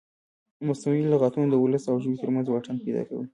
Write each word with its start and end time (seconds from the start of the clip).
مصنوعي 0.67 1.03
لغتونه 1.13 1.47
د 1.49 1.55
ولس 1.63 1.83
او 1.87 1.95
ژبې 2.03 2.17
ترمنځ 2.21 2.45
واټن 2.49 2.75
پیدا 2.85 3.03
کوي. 3.09 3.27